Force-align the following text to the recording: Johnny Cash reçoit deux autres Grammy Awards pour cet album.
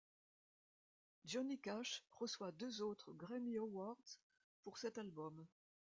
Johnny 1.25 1.59
Cash 1.61 2.03
reçoit 2.19 2.51
deux 2.53 2.81
autres 2.81 3.13
Grammy 3.13 3.57
Awards 3.59 4.19
pour 4.63 4.79
cet 4.79 4.97
album. 4.97 5.45